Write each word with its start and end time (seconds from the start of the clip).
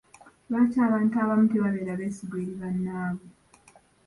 Lwaki 0.49 0.77
abantu 0.87 1.15
abamu 1.23 1.45
tebabeera 1.51 1.99
beesigwa 1.99 2.37
eri 2.43 2.53
bannaabwe? 2.61 3.27